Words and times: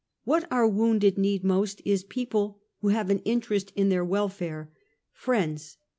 What 0.23 0.51
our 0.51 0.67
wounded 0.67 1.19
need 1.19 1.43
most, 1.43 1.79
is 1.85 2.03
peo 2.03 2.25
ple 2.25 2.61
who 2.79 2.87
have 2.87 3.11
an 3.11 3.19
interest 3.19 3.71
in 3.75 3.89
their 3.89 4.03
welfare— 4.03 4.71
friends. 5.13 5.77